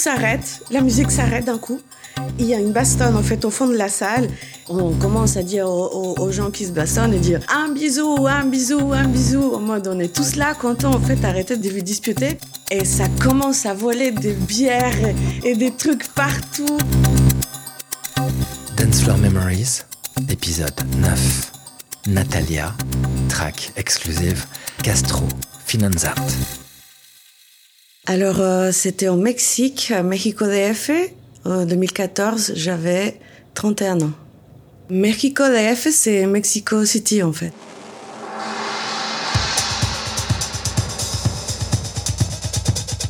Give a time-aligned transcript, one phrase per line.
[0.00, 1.78] s'arrête, la musique s'arrête d'un coup.
[2.38, 4.28] Il y a une bastonne en fait au fond de la salle.
[4.68, 8.92] On commence à dire aux, gens qui se bastonnent et dire un bisou, un bisou,
[8.92, 9.52] un bisou.
[9.54, 12.38] En mode on est tous là contents en fait arrêter de vous disputer.
[12.70, 16.78] Et ça commence à voler des bières et des trucs partout.
[18.76, 19.82] Dance Floor Memories,
[20.30, 21.52] épisode 9.
[22.06, 22.74] Natalia,
[23.28, 24.46] track exclusive,
[24.82, 25.24] Castro,
[25.66, 26.14] Finanzart.
[28.12, 30.90] Alors, euh, c'était au Mexique, à Mexico DF.
[31.44, 33.20] En 2014, j'avais
[33.54, 34.10] 31 ans.
[34.90, 37.52] Mexico DF, c'est Mexico City, en fait.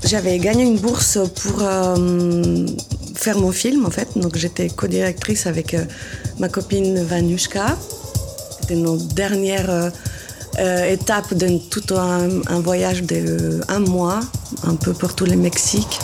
[0.05, 2.67] J'avais gagné une bourse pour euh,
[3.15, 4.09] faire mon film, en fait.
[4.17, 5.87] Donc, j'étais co-directrice avec euh,
[6.39, 7.79] ma copine Vanushka.
[8.61, 9.93] C'était nos dernières
[10.59, 14.21] étape de tout un, voyage de un mois,
[14.65, 15.99] un peu pour tous les Mexiques.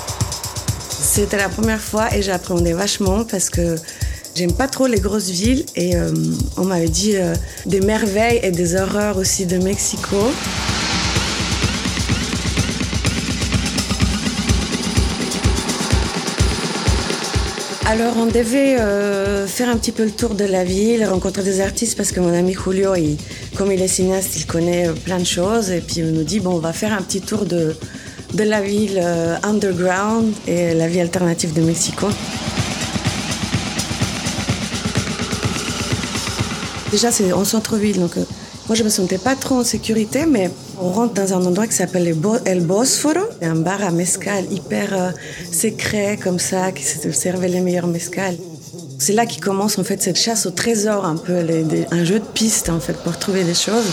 [0.88, 3.76] C'était la première fois et j'apprenais vachement parce que
[4.34, 6.12] j'aime pas trop les grosses villes et euh,
[6.56, 10.16] on m'avait dit euh, des merveilles et des horreurs aussi de Mexico.
[17.88, 18.76] Alors on devait
[19.46, 22.34] faire un petit peu le tour de la ville, rencontrer des artistes parce que mon
[22.34, 23.16] ami Julio, il,
[23.56, 25.70] comme il est cinéaste, il connaît plein de choses.
[25.70, 27.76] Et puis on nous dit, bon, on va faire un petit tour de,
[28.36, 32.08] la ville euh, underground et la vie alternative de Mexico.
[36.90, 38.24] Déjà, c'est en centre-ville, euh,
[38.68, 40.50] moi je me sentais pas trop en sécurité, mais
[40.80, 42.14] on rentre dans un endroit qui s'appelle
[42.44, 45.10] El Bosforo, un bar à mescal hyper euh,
[45.52, 48.36] secret comme ça, qui servait les meilleurs mescales.
[48.98, 51.38] C'est là qui commence en fait cette chasse au trésor, un peu
[51.90, 53.84] un jeu de piste en fait pour trouver des choses.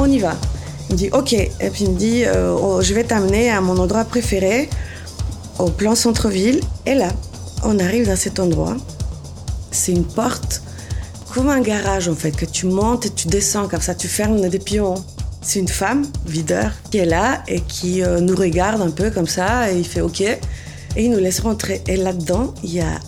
[0.00, 0.34] On y va.
[0.88, 3.60] Il me dit ok, et puis il me dit euh, oh, je vais t'amener à
[3.60, 4.70] mon endroit préféré,
[5.58, 6.60] au plan centre-ville.
[6.86, 7.08] Et là,
[7.64, 8.76] on arrive dans cet endroit.
[9.70, 10.62] C'est une porte
[11.32, 14.40] comme un garage en fait que tu montes et tu descends comme ça, tu fermes
[14.48, 14.94] des pions.
[15.40, 19.26] C'est une femme, videur, qui est là et qui euh, nous regarde un peu comme
[19.26, 20.20] ça et il fait OK.
[20.20, 20.38] Et
[20.96, 21.82] il nous laisse rentrer.
[21.86, 22.98] Et là-dedans, il y a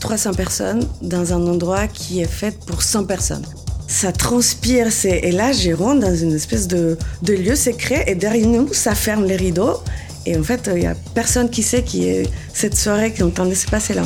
[0.00, 3.46] 300 personnes dans un endroit qui est fait pour 100 personnes.
[3.86, 4.88] Ça transpire.
[5.04, 8.94] Et là, je rentre dans une espèce de, de lieu secret et derrière nous, ça
[8.94, 9.78] ferme les rideaux.
[10.26, 13.24] Et en fait, il n'y a personne qui sait qui est cette soirée qui est
[13.24, 14.02] en train de se passer là.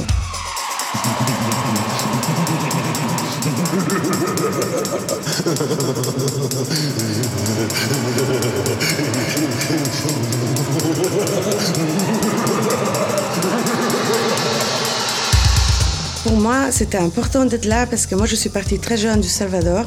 [16.22, 19.28] Pour moi, c'était important d'être là parce que moi, je suis partie très jeune du
[19.28, 19.86] Salvador.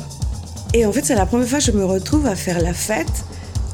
[0.73, 3.23] Et en fait, c'est la première fois que je me retrouve à faire la fête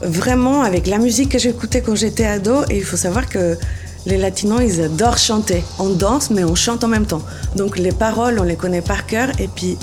[0.04, 2.64] vraiment avec la musique que j'écoutais quand j'étais ado.
[2.70, 3.58] Et il faut savoir que
[4.06, 5.64] les latinos, ils adorent chanter.
[5.80, 7.22] On danse, mais on chante en même temps.
[7.56, 9.30] Donc les paroles, on les connaît par cœur.
[9.40, 9.78] Et puis,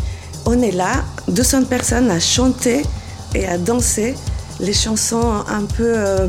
[0.46, 2.82] on est là, 200 personnes à chanter
[3.34, 4.14] et à danser
[4.60, 6.28] les chansons un peu euh,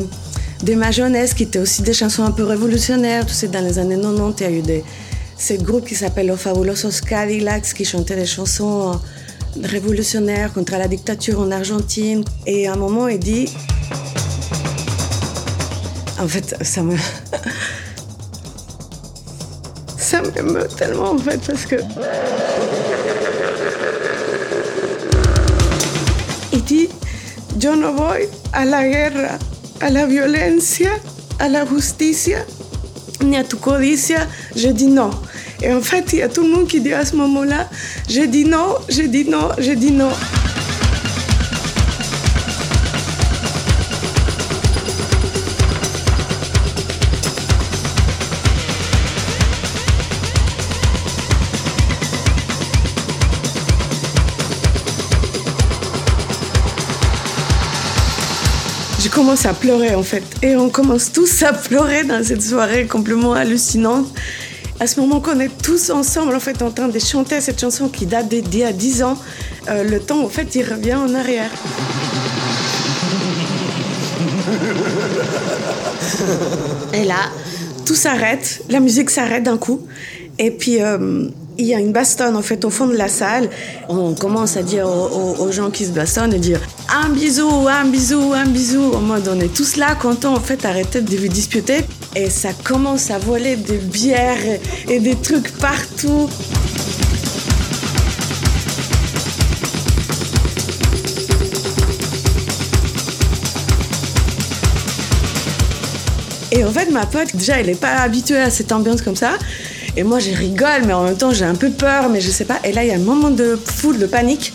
[0.62, 3.26] des majonesses, qui étaient aussi des chansons un peu révolutionnaires.
[3.26, 4.84] Tu sais, dans les années 90, il y a eu des,
[5.38, 9.00] ces groupes qui s'appellent Los Fabulosos Cadillacs qui chantaient des chansons
[9.64, 12.24] révolutionnaires contre la dictature en Argentine.
[12.46, 13.48] Et à un moment, il dit.
[16.20, 16.96] En fait, ça me.
[19.98, 21.76] ça m'émeut tellement, en fait, parce que.
[26.52, 26.90] Il dit
[27.60, 29.38] Yo no voy a la guerra,
[29.82, 30.92] a la violencia,
[31.40, 32.46] a la justicia,
[33.24, 34.28] ni a tu codicia.
[34.56, 35.12] Je dis non.
[35.62, 37.70] Et en fait, il y a tout le monde qui dit à ce moment-là,
[38.10, 40.12] je dis non, je dis non, je dis non.
[59.10, 60.24] je commence à pleurer en fait.
[60.44, 64.08] Et on commence tous à pleurer dans cette soirée complètement hallucinante.
[64.82, 67.90] À ce moment qu'on est tous ensemble en fait en train de chanter cette chanson
[67.90, 69.18] qui date d'il y a 10 ans,
[69.68, 71.52] euh, le temps en fait il revient en arrière.
[76.94, 77.30] Et là,
[77.86, 79.86] tout s'arrête, la musique s'arrête d'un coup.
[80.38, 81.28] Et puis, euh,
[81.58, 83.50] il y a une bastonne en fait au fond de la salle.
[83.90, 86.62] On commence à dire aux, gens qui se bastonnent et dire
[87.04, 88.94] un bisou, un bisou, un bisou.
[88.94, 91.84] En mode on est tous là contents en fait arrêtez de vous disputer
[92.16, 96.30] et ça commence à voler des bières et des trucs partout.
[106.52, 109.34] Et en fait, ma pote, déjà, elle n'est pas habituée à cette ambiance comme ça.
[109.96, 112.46] Et moi, je rigole, mais en même temps, j'ai un peu peur, mais je sais
[112.46, 112.60] pas.
[112.64, 114.54] Et là, il y a un moment de foule, de panique.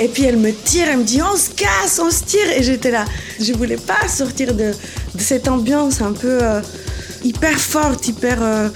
[0.00, 2.50] Et puis elle me tire, elle me dit on se casse, on se tire.
[2.56, 3.04] Et j'étais là.
[3.38, 4.72] Je voulais pas sortir de,
[5.18, 6.60] cette ambiance un peu euh,
[7.22, 8.38] hyper forte, hyper.
[8.42, 8.68] euh,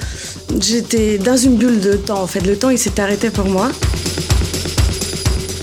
[0.61, 2.21] J'étais dans une bulle de temps.
[2.23, 3.71] En fait, le temps il s'est arrêté pour moi.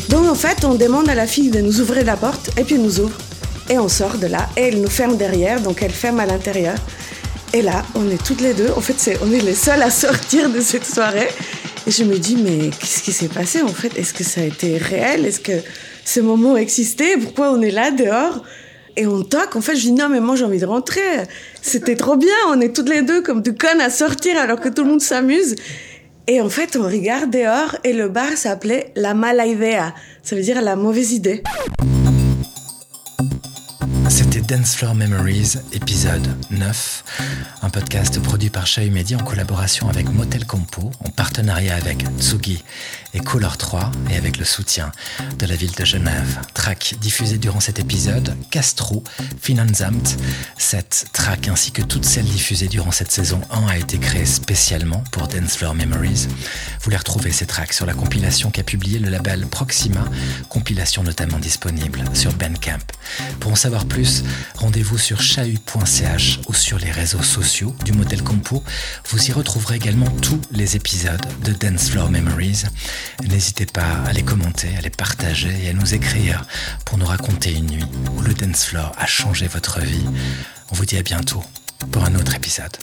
[0.10, 2.76] Donc en fait, on demande à la fille de nous ouvrir la porte et puis
[2.76, 3.16] elle nous ouvre
[3.70, 6.76] et on sort de là et elle nous ferme derrière, donc elle ferme à l'intérieur.
[7.54, 8.70] Et là, on est toutes les deux.
[8.76, 11.30] En fait, on est les seuls à sortir de cette soirée.
[11.88, 13.98] Et je me dis, mais qu'est-ce qui s'est passé en fait?
[13.98, 15.26] Est-ce que ça a été réel?
[15.26, 15.54] Est-ce que
[16.06, 17.18] ce moment existait?
[17.18, 18.44] Pourquoi on est là dehors?
[18.98, 19.56] Et on toque.
[19.56, 21.02] En fait, je dis, non, mais moi j'ai envie de rentrer.
[21.62, 22.36] C'était trop bien.
[22.50, 25.02] On est toutes les deux comme du connes à sortir alors que tout le monde
[25.02, 25.56] s'amuse.
[26.28, 29.96] Et en fait, on regarde dehors et le bar s'appelait La Mala Idea.
[30.22, 31.42] Ça veut dire la mauvaise idée.
[34.52, 37.04] C'était Dance Floor Memories, épisode 9,
[37.62, 42.62] un podcast produit par Chahut Media en collaboration avec Motel Compo, en partenariat avec Tsugi
[43.14, 44.92] et Color 3 et avec le soutien
[45.40, 46.40] de la ville de Genève.
[46.54, 49.06] Track diffusée durant cet épisode, Castro,
[49.42, 50.18] Finanzamt.
[50.58, 55.02] Cette track ainsi que toutes celles diffusées durant cette saison 1 a été créée spécialement
[55.12, 56.28] pour Dance Floor Memories.
[56.92, 60.04] Les retrouvez ces tracks sur la compilation qu'a publié le label Proxima,
[60.50, 62.84] compilation notamment disponible sur Bandcamp.
[63.40, 68.62] Pour en savoir plus, rendez-vous sur chahut.ch ou sur les réseaux sociaux du Motel Compo.
[69.08, 72.64] Vous y retrouverez également tous les épisodes de Dance Floor Memories.
[73.24, 76.46] N'hésitez pas à les commenter, à les partager et à nous écrire
[76.86, 77.86] pour nous raconter une nuit
[78.18, 80.04] où le dance floor a changé votre vie.
[80.72, 81.42] On vous dit à bientôt
[81.90, 82.76] pour un autre épisode.